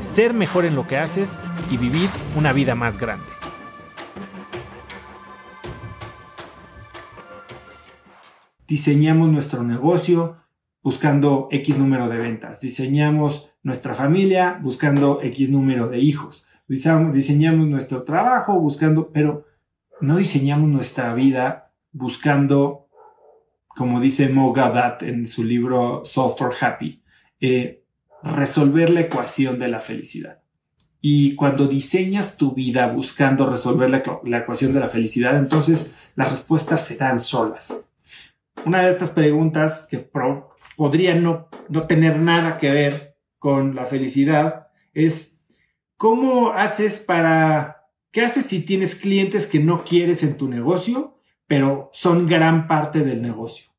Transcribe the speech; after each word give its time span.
ser 0.00 0.34
mejor 0.34 0.64
en 0.64 0.74
lo 0.74 0.86
que 0.86 0.96
haces 0.96 1.42
y 1.70 1.76
vivir 1.76 2.08
una 2.36 2.52
vida 2.52 2.74
más 2.74 2.98
grande. 2.98 3.26
Diseñamos 8.66 9.30
nuestro 9.30 9.62
negocio 9.62 10.36
buscando 10.82 11.48
X 11.50 11.78
número 11.78 12.08
de 12.08 12.18
ventas. 12.18 12.60
Diseñamos 12.60 13.50
nuestra 13.62 13.94
familia 13.94 14.58
buscando 14.62 15.20
X 15.22 15.50
número 15.50 15.88
de 15.88 15.98
hijos. 15.98 16.46
Diseñamos 16.68 17.66
nuestro 17.66 18.02
trabajo 18.02 18.60
buscando, 18.60 19.10
pero 19.10 19.46
no 20.00 20.16
diseñamos 20.16 20.68
nuestra 20.68 21.14
vida 21.14 21.72
buscando, 21.92 22.88
como 23.68 24.00
dice 24.00 24.28
Mo 24.28 24.54
en 25.00 25.26
su 25.26 25.44
libro 25.44 26.02
for 26.04 26.52
Happy, 26.60 27.02
eh, 27.40 27.84
resolver 28.22 28.90
la 28.90 29.00
ecuación 29.00 29.58
de 29.58 29.68
la 29.68 29.80
felicidad. 29.80 30.42
Y 31.00 31.36
cuando 31.36 31.68
diseñas 31.68 32.36
tu 32.36 32.52
vida 32.52 32.88
buscando 32.88 33.48
resolver 33.48 33.88
la, 33.88 34.38
ecuación 34.38 34.72
de 34.72 34.80
la 34.80 34.88
felicidad, 34.88 35.38
entonces 35.38 36.10
las 36.16 36.30
respuestas 36.30 36.84
se 36.84 36.96
dan 36.96 37.18
solas. 37.18 37.88
Una 38.64 38.82
de 38.82 38.90
estas 38.90 39.10
preguntas 39.10 39.86
que 39.88 39.98
podría 40.76 41.14
no, 41.14 41.48
no 41.68 41.86
tener 41.86 42.18
nada 42.18 42.58
que 42.58 42.70
ver 42.70 43.16
con 43.38 43.76
la 43.76 43.86
felicidad 43.86 44.68
es, 44.94 45.40
¿cómo 45.96 46.52
haces 46.52 46.98
para, 46.98 47.88
qué 48.10 48.22
haces 48.22 48.46
si 48.46 48.64
tienes 48.64 48.96
clientes 48.96 49.46
que 49.46 49.60
no 49.60 49.84
quieres 49.84 50.24
en 50.24 50.36
tu 50.36 50.48
negocio 50.48 51.18
pero 51.48 51.90
son 51.92 52.26
gran 52.28 52.68
parte 52.68 53.00
del 53.00 53.20
negocio. 53.22 53.70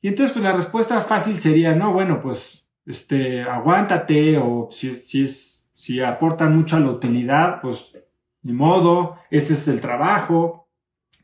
Y 0.00 0.08
entonces, 0.08 0.32
pues 0.32 0.42
la 0.42 0.52
respuesta 0.52 1.00
fácil 1.02 1.36
sería, 1.36 1.74
no, 1.74 1.92
bueno, 1.92 2.20
pues, 2.20 2.66
este, 2.88 3.42
aguántate, 3.42 4.38
o 4.38 4.68
si, 4.70 4.96
si 4.96 5.24
es, 5.24 5.70
si 5.74 6.00
aportan 6.00 6.56
mucho 6.56 6.76
a 6.76 6.80
la 6.80 6.90
utilidad, 6.90 7.60
pues, 7.60 7.96
ni 8.42 8.52
modo, 8.52 9.16
ese 9.30 9.52
es 9.52 9.68
el 9.68 9.80
trabajo, 9.80 10.68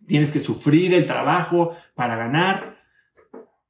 tienes 0.06 0.30
que 0.30 0.40
sufrir 0.40 0.92
el 0.94 1.06
trabajo 1.06 1.74
para 1.94 2.16
ganar, 2.16 2.78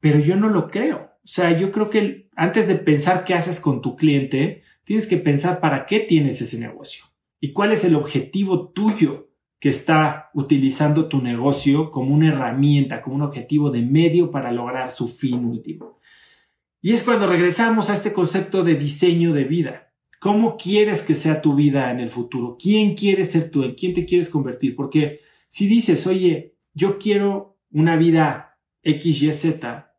pero 0.01 0.19
yo 0.19 0.37
no 0.37 0.49
lo 0.49 0.69
creo. 0.69 1.13
O 1.25 1.27
sea, 1.27 1.57
yo 1.57 1.71
creo 1.71 1.89
que 1.89 2.29
antes 2.37 2.69
de 2.69 2.75
pensar 2.75 3.25
qué 3.25 3.35
haces 3.35 3.61
con 3.61 3.81
tu 3.81 3.97
cliente, 3.97 4.63
tienes 4.85 5.07
que 5.07 5.17
pensar 5.17 5.61
para 5.61 5.87
qué 5.87 6.01
tienes 6.01 6.41
ese 6.41 6.59
negocio 6.59 7.05
y 7.41 7.53
cuál 7.53 7.73
es 7.73 7.85
el 7.85 7.95
objetivo 7.95 8.69
tuyo 8.69 9.31
que 9.59 9.71
está 9.71 10.31
utilizando 10.35 11.09
tu 11.09 11.23
negocio 11.23 11.91
como 11.91 12.15
una 12.15 12.29
herramienta, 12.29 13.01
como 13.01 13.17
un 13.17 13.23
objetivo 13.23 13.71
de 13.71 13.81
medio 13.81 14.31
para 14.31 14.53
lograr 14.53 14.91
su 14.91 15.09
fin 15.09 15.45
último. 15.45 15.99
Y 16.85 16.93
es 16.93 17.03
cuando 17.03 17.27
regresamos 17.27 17.89
a 17.89 17.95
este 17.95 18.13
concepto 18.13 18.63
de 18.63 18.75
diseño 18.75 19.33
de 19.33 19.45
vida. 19.45 19.95
¿Cómo 20.21 20.59
quieres 20.59 21.01
que 21.01 21.15
sea 21.15 21.41
tu 21.41 21.55
vida 21.55 21.91
en 21.91 21.99
el 21.99 22.11
futuro? 22.11 22.59
¿Quién 22.61 22.95
quieres 22.95 23.31
ser 23.31 23.51
tú? 23.51 23.63
¿En 23.63 23.75
quién 23.75 23.95
te 23.95 24.05
quieres 24.05 24.29
convertir? 24.29 24.77
Porque 24.77 25.21
si 25.49 25.67
dices, 25.67 26.07
oye, 26.07 26.57
yo 26.75 26.99
quiero 26.99 27.57
una 27.71 27.97
vida 27.97 28.59
X, 28.83 29.23
Y, 29.23 29.33
Z, 29.33 29.97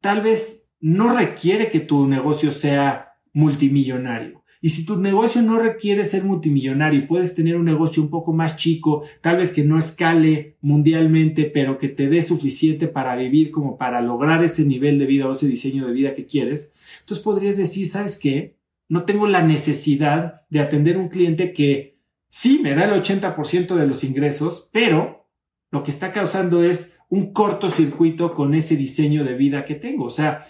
tal 0.00 0.20
vez 0.20 0.68
no 0.80 1.16
requiere 1.16 1.70
que 1.70 1.78
tu 1.78 2.08
negocio 2.08 2.50
sea 2.50 3.12
multimillonario. 3.32 4.42
Y 4.66 4.70
si 4.70 4.84
tu 4.84 4.96
negocio 4.96 5.42
no 5.42 5.60
requiere 5.60 6.04
ser 6.04 6.24
multimillonario 6.24 7.06
puedes 7.06 7.36
tener 7.36 7.54
un 7.54 7.66
negocio 7.66 8.02
un 8.02 8.10
poco 8.10 8.32
más 8.32 8.56
chico, 8.56 9.04
tal 9.20 9.36
vez 9.36 9.52
que 9.52 9.62
no 9.62 9.78
escale 9.78 10.56
mundialmente, 10.60 11.44
pero 11.44 11.78
que 11.78 11.88
te 11.88 12.08
dé 12.08 12.20
suficiente 12.20 12.88
para 12.88 13.14
vivir 13.14 13.52
como 13.52 13.78
para 13.78 14.00
lograr 14.00 14.42
ese 14.42 14.64
nivel 14.64 14.98
de 14.98 15.06
vida 15.06 15.28
o 15.28 15.32
ese 15.34 15.46
diseño 15.46 15.86
de 15.86 15.92
vida 15.92 16.16
que 16.16 16.26
quieres, 16.26 16.74
entonces 16.98 17.22
podrías 17.22 17.56
decir, 17.56 17.88
¿sabes 17.88 18.18
qué? 18.18 18.56
No 18.88 19.04
tengo 19.04 19.28
la 19.28 19.40
necesidad 19.40 20.42
de 20.50 20.58
atender 20.58 20.98
un 20.98 21.10
cliente 21.10 21.52
que 21.52 22.00
sí 22.28 22.58
me 22.60 22.74
da 22.74 22.86
el 22.86 23.00
80% 23.00 23.76
de 23.76 23.86
los 23.86 24.02
ingresos, 24.02 24.68
pero 24.72 25.28
lo 25.70 25.84
que 25.84 25.92
está 25.92 26.10
causando 26.10 26.64
es 26.64 26.96
un 27.08 27.32
cortocircuito 27.32 28.34
con 28.34 28.52
ese 28.52 28.76
diseño 28.76 29.22
de 29.22 29.34
vida 29.34 29.64
que 29.64 29.76
tengo. 29.76 30.06
O 30.06 30.10
sea, 30.10 30.44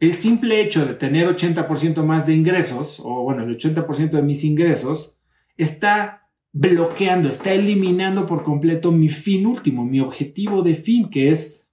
el 0.00 0.14
simple 0.14 0.60
hecho 0.60 0.86
de 0.86 0.94
tener 0.94 1.26
80% 1.26 2.04
más 2.04 2.26
de 2.26 2.34
ingresos, 2.34 3.00
o 3.04 3.22
bueno, 3.24 3.42
el 3.42 3.56
80% 3.56 4.10
de 4.10 4.22
mis 4.22 4.44
ingresos, 4.44 5.18
está 5.56 6.28
bloqueando, 6.52 7.28
está 7.28 7.52
eliminando 7.52 8.26
por 8.26 8.44
completo 8.44 8.92
mi 8.92 9.08
fin 9.08 9.46
último, 9.46 9.84
mi 9.84 10.00
objetivo 10.00 10.62
de 10.62 10.74
fin, 10.74 11.10
que 11.10 11.30
es 11.30 11.68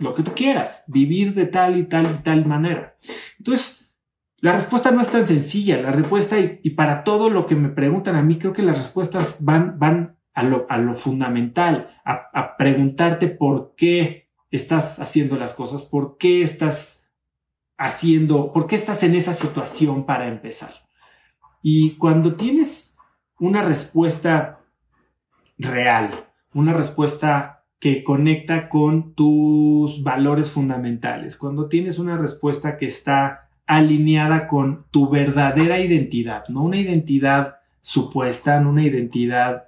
lo 0.00 0.14
que 0.14 0.22
tú 0.22 0.32
quieras, 0.34 0.84
vivir 0.88 1.34
de 1.34 1.46
tal 1.46 1.78
y 1.78 1.84
tal 1.84 2.06
y 2.06 2.22
tal 2.22 2.46
manera. 2.46 2.96
Entonces, 3.38 3.94
la 4.38 4.52
respuesta 4.52 4.90
no 4.90 5.00
es 5.00 5.08
tan 5.08 5.26
sencilla, 5.26 5.80
la 5.80 5.92
respuesta, 5.92 6.38
y, 6.38 6.70
para 6.70 7.04
todo 7.04 7.30
lo 7.30 7.46
que 7.46 7.56
me 7.56 7.68
preguntan 7.68 8.16
a 8.16 8.22
mí, 8.22 8.38
creo 8.38 8.52
que 8.52 8.62
las 8.62 8.78
respuestas 8.78 9.44
van, 9.44 9.78
van 9.78 10.16
a 10.34 10.42
lo, 10.42 10.66
a 10.68 10.78
lo 10.78 10.94
fundamental, 10.94 11.94
a, 12.04 12.28
a 12.32 12.56
preguntarte 12.56 13.28
por 13.28 13.74
qué 13.76 14.28
estás 14.50 14.98
haciendo 14.98 15.36
las 15.36 15.54
cosas, 15.54 15.84
por 15.84 16.16
qué 16.18 16.42
estás 16.42 16.95
haciendo, 17.78 18.52
por 18.52 18.66
qué 18.66 18.74
estás 18.74 19.02
en 19.02 19.14
esa 19.14 19.32
situación 19.32 20.06
para 20.06 20.28
empezar. 20.28 20.70
Y 21.62 21.96
cuando 21.96 22.36
tienes 22.36 22.96
una 23.38 23.62
respuesta 23.62 24.60
real, 25.58 26.26
una 26.54 26.72
respuesta 26.72 27.64
que 27.78 28.02
conecta 28.02 28.68
con 28.68 29.14
tus 29.14 30.02
valores 30.02 30.50
fundamentales, 30.50 31.36
cuando 31.36 31.68
tienes 31.68 31.98
una 31.98 32.16
respuesta 32.16 32.78
que 32.78 32.86
está 32.86 33.48
alineada 33.66 34.48
con 34.48 34.86
tu 34.90 35.10
verdadera 35.10 35.80
identidad, 35.80 36.44
no 36.48 36.62
una 36.62 36.78
identidad 36.78 37.56
supuesta, 37.82 38.60
no 38.60 38.70
una 38.70 38.84
identidad 38.84 39.64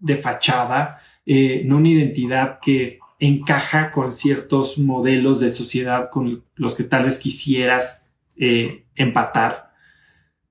de 0.00 0.16
fachada, 0.16 1.00
eh, 1.24 1.62
no 1.64 1.76
una 1.76 1.90
identidad 1.90 2.58
que 2.60 2.98
encaja 3.22 3.92
con 3.92 4.12
ciertos 4.12 4.78
modelos 4.78 5.38
de 5.38 5.48
sociedad 5.48 6.10
con 6.10 6.44
los 6.56 6.74
que 6.74 6.82
tal 6.82 7.04
vez 7.04 7.18
quisieras 7.18 8.10
eh, 8.34 8.84
empatar. 8.96 9.70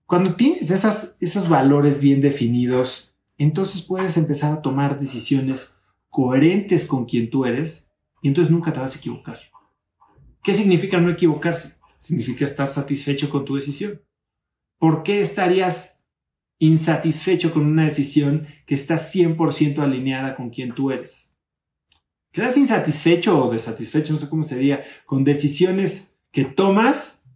Cuando 0.05 0.35
tienes 0.35 0.71
esas, 0.71 1.17
esos 1.19 1.49
valores 1.49 1.99
bien 1.99 2.21
definidos, 2.21 3.13
entonces 3.37 3.81
puedes 3.81 4.15
empezar 4.15 4.53
a 4.53 4.61
tomar 4.61 5.01
decisiones 5.01 5.81
coherentes 6.09 6.85
con 6.85 7.03
quien 7.03 7.29
tú 7.29 7.43
eres 7.43 7.91
y 8.21 8.29
entonces 8.29 8.49
nunca 8.49 8.71
te 8.71 8.79
vas 8.79 8.95
a 8.95 8.99
equivocar. 8.99 9.37
¿Qué 10.41 10.53
significa 10.53 10.97
no 10.97 11.09
equivocarse? 11.09 11.75
Significa 11.99 12.45
estar 12.45 12.69
satisfecho 12.69 13.29
con 13.29 13.43
tu 13.43 13.55
decisión. 13.55 14.01
¿Por 14.79 15.03
qué 15.03 15.19
estarías 15.19 16.01
insatisfecho 16.57 17.51
con 17.51 17.65
una 17.65 17.83
decisión 17.83 18.47
que 18.65 18.75
está 18.75 18.95
100% 18.95 19.79
alineada 19.79 20.37
con 20.37 20.51
quien 20.51 20.73
tú 20.73 20.91
eres? 20.91 21.30
Quedas 22.31 22.57
insatisfecho 22.57 23.45
o 23.45 23.51
desatisfecho, 23.51 24.13
no 24.13 24.19
sé 24.19 24.29
cómo 24.29 24.43
se 24.43 24.57
diga, 24.57 24.81
con 25.05 25.23
decisiones 25.23 26.15
que 26.31 26.45
tomas 26.45 27.29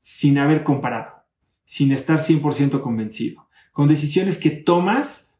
sin 0.00 0.38
haber 0.38 0.64
comparado, 0.64 1.24
sin 1.64 1.92
estar 1.92 2.18
100% 2.18 2.80
convencido, 2.80 3.48
con 3.72 3.88
decisiones 3.88 4.38
que 4.38 4.50
tomas 4.50 5.34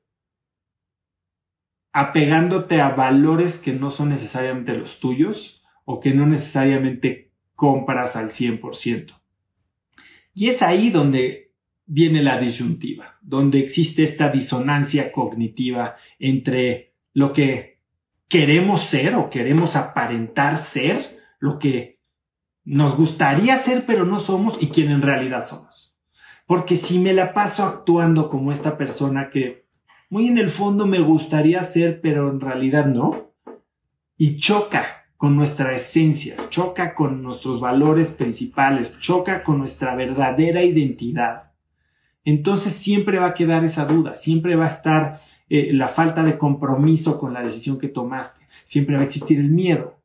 apegándote 1.92 2.80
a 2.80 2.90
valores 2.90 3.56
que 3.58 3.72
no 3.72 3.90
son 3.90 4.10
necesariamente 4.10 4.74
los 4.76 5.00
tuyos 5.00 5.62
o 5.84 6.00
que 6.00 6.12
no 6.12 6.26
necesariamente 6.26 7.32
compras 7.54 8.14
al 8.14 8.28
100%. 8.28 9.18
Y 10.34 10.48
es 10.48 10.62
ahí 10.62 10.90
donde 10.90 11.54
viene 11.86 12.22
la 12.22 12.38
disyuntiva, 12.38 13.18
donde 13.22 13.60
existe 13.60 14.04
esta 14.04 14.28
disonancia 14.28 15.10
cognitiva 15.10 15.96
entre 16.18 16.94
lo 17.14 17.32
que 17.32 17.77
queremos 18.28 18.82
ser 18.82 19.14
o 19.14 19.30
queremos 19.30 19.76
aparentar 19.76 20.58
ser 20.58 21.20
lo 21.38 21.58
que 21.58 21.98
nos 22.64 22.96
gustaría 22.96 23.56
ser 23.56 23.84
pero 23.86 24.04
no 24.04 24.18
somos 24.18 24.58
y 24.60 24.68
quien 24.68 24.90
en 24.90 25.02
realidad 25.02 25.44
somos. 25.44 25.94
Porque 26.46 26.76
si 26.76 26.98
me 26.98 27.12
la 27.12 27.34
paso 27.34 27.64
actuando 27.64 28.28
como 28.28 28.52
esta 28.52 28.76
persona 28.76 29.30
que 29.30 29.66
muy 30.10 30.28
en 30.28 30.38
el 30.38 30.50
fondo 30.50 30.86
me 30.86 31.00
gustaría 31.00 31.62
ser 31.62 32.00
pero 32.00 32.30
en 32.30 32.40
realidad 32.40 32.86
no, 32.86 33.32
y 34.16 34.36
choca 34.36 35.06
con 35.16 35.36
nuestra 35.36 35.74
esencia, 35.74 36.36
choca 36.48 36.94
con 36.94 37.22
nuestros 37.22 37.60
valores 37.60 38.10
principales, 38.10 38.98
choca 39.00 39.42
con 39.42 39.58
nuestra 39.58 39.94
verdadera 39.94 40.62
identidad, 40.62 41.52
entonces 42.24 42.72
siempre 42.72 43.18
va 43.18 43.28
a 43.28 43.34
quedar 43.34 43.64
esa 43.64 43.84
duda, 43.84 44.16
siempre 44.16 44.54
va 44.54 44.66
a 44.66 44.68
estar 44.68 45.20
eh, 45.50 45.72
la 45.72 45.88
falta 45.88 46.22
de 46.22 46.36
compromiso 46.36 47.18
con 47.18 47.32
la 47.32 47.42
decisión 47.42 47.78
que 47.78 47.88
tomaste, 47.88 48.46
siempre 48.64 48.96
va 48.96 49.02
a 49.02 49.04
existir 49.04 49.38
el 49.38 49.50
miedo. 49.50 49.98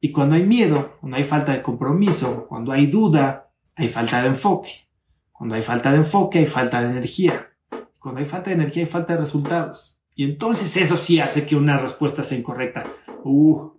Y 0.00 0.12
cuando 0.12 0.34
hay 0.34 0.44
miedo, 0.44 0.96
cuando 1.00 1.18
hay 1.18 1.24
falta 1.24 1.52
de 1.52 1.62
compromiso, 1.62 2.46
cuando 2.48 2.72
hay 2.72 2.86
duda, 2.86 3.50
hay 3.76 3.88
falta 3.88 4.22
de 4.22 4.28
enfoque. 4.28 4.88
Cuando 5.32 5.54
hay 5.54 5.62
falta 5.62 5.90
de 5.90 5.98
enfoque, 5.98 6.40
hay 6.40 6.46
falta 6.46 6.80
de 6.80 6.90
energía. 6.90 7.50
Cuando 7.98 8.20
hay 8.20 8.26
falta 8.26 8.50
de 8.50 8.56
energía, 8.56 8.84
hay 8.84 8.88
falta 8.88 9.14
de 9.14 9.20
resultados. 9.20 9.98
Y 10.14 10.24
entonces 10.24 10.76
eso 10.76 10.96
sí 10.96 11.20
hace 11.20 11.46
que 11.46 11.56
una 11.56 11.78
respuesta 11.78 12.22
sea 12.22 12.38
incorrecta. 12.38 12.84
Uh, 13.24 13.70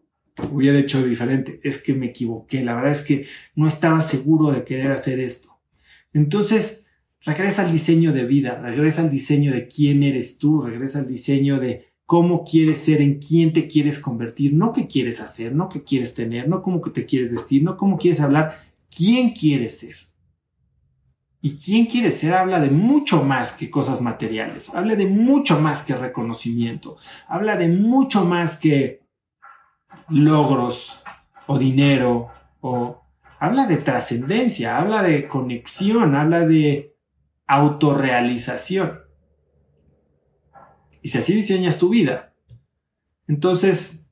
hubiera 0.51 0.79
hecho 0.79 1.03
diferente. 1.03 1.59
Es 1.63 1.81
que 1.81 1.93
me 1.93 2.07
equivoqué. 2.07 2.63
La 2.63 2.75
verdad 2.75 2.91
es 2.91 3.01
que 3.01 3.27
no 3.55 3.67
estaba 3.67 4.01
seguro 4.01 4.51
de 4.51 4.63
querer 4.63 4.91
hacer 4.91 5.19
esto. 5.19 5.59
Entonces, 6.13 6.87
regresa 7.23 7.63
al 7.63 7.71
diseño 7.71 8.13
de 8.13 8.25
vida, 8.25 8.55
regresa 8.61 9.03
al 9.03 9.11
diseño 9.11 9.51
de 9.51 9.67
quién 9.67 10.03
eres 10.03 10.37
tú, 10.37 10.61
regresa 10.61 10.99
al 10.99 11.07
diseño 11.07 11.59
de 11.59 11.91
cómo 12.05 12.43
quieres 12.43 12.79
ser, 12.79 13.01
en 13.01 13.19
quién 13.19 13.53
te 13.53 13.67
quieres 13.67 13.99
convertir, 13.99 14.53
no 14.53 14.73
qué 14.73 14.87
quieres 14.87 15.21
hacer, 15.21 15.55
no 15.55 15.69
qué 15.69 15.83
quieres 15.83 16.13
tener, 16.13 16.47
no 16.49 16.61
cómo 16.61 16.81
te 16.81 17.05
quieres 17.05 17.31
vestir, 17.31 17.63
no 17.63 17.77
cómo 17.77 17.97
quieres 17.97 18.19
hablar, 18.19 18.57
quién 18.95 19.31
quieres 19.31 19.79
ser. 19.79 19.95
Y 21.43 21.55
quién 21.55 21.85
quieres 21.85 22.19
ser 22.19 22.33
habla 22.33 22.59
de 22.59 22.69
mucho 22.69 23.23
más 23.23 23.53
que 23.53 23.71
cosas 23.71 24.01
materiales, 24.01 24.75
habla 24.75 24.95
de 24.95 25.07
mucho 25.07 25.59
más 25.59 25.83
que 25.83 25.95
reconocimiento, 25.95 26.97
habla 27.27 27.55
de 27.55 27.67
mucho 27.69 28.25
más 28.25 28.57
que 28.57 29.01
logros 30.09 31.01
o 31.47 31.57
dinero 31.57 32.29
o 32.59 33.01
habla 33.39 33.65
de 33.65 33.77
trascendencia, 33.77 34.77
habla 34.77 35.01
de 35.01 35.27
conexión, 35.27 36.13
habla 36.13 36.45
de 36.45 36.91
autorrealización. 37.51 39.01
Y 41.01 41.09
si 41.09 41.17
así 41.17 41.33
diseñas 41.35 41.77
tu 41.77 41.89
vida, 41.89 42.33
entonces 43.27 44.07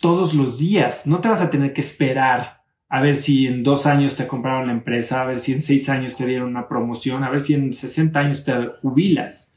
todos 0.00 0.32
los 0.32 0.58
días 0.58 1.06
no 1.06 1.20
te 1.20 1.28
vas 1.28 1.42
a 1.42 1.50
tener 1.50 1.74
que 1.74 1.82
esperar 1.82 2.62
a 2.88 3.00
ver 3.02 3.16
si 3.16 3.46
en 3.46 3.62
dos 3.62 3.84
años 3.84 4.16
te 4.16 4.26
compraron 4.26 4.66
la 4.66 4.72
empresa, 4.72 5.20
a 5.20 5.26
ver 5.26 5.38
si 5.38 5.52
en 5.52 5.60
seis 5.60 5.88
años 5.90 6.16
te 6.16 6.24
dieron 6.24 6.48
una 6.48 6.68
promoción, 6.68 7.24
a 7.24 7.30
ver 7.30 7.40
si 7.40 7.54
en 7.54 7.74
60 7.74 8.18
años 8.18 8.44
te 8.44 8.52
jubilas. 8.80 9.52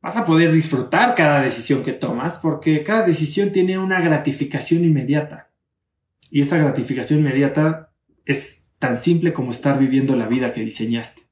Vas 0.00 0.16
a 0.16 0.24
poder 0.24 0.52
disfrutar 0.52 1.16
cada 1.16 1.42
decisión 1.42 1.82
que 1.82 1.92
tomas 1.92 2.38
porque 2.38 2.84
cada 2.84 3.06
decisión 3.06 3.50
tiene 3.50 3.78
una 3.78 4.00
gratificación 4.00 4.84
inmediata. 4.84 5.50
Y 6.30 6.40
esta 6.40 6.58
gratificación 6.58 7.20
inmediata 7.20 7.92
es 8.24 8.68
tan 8.78 8.96
simple 8.96 9.32
como 9.32 9.50
estar 9.50 9.78
viviendo 9.78 10.16
la 10.16 10.26
vida 10.26 10.52
que 10.52 10.60
diseñaste. 10.60 11.31